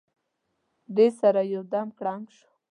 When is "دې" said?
0.95-1.07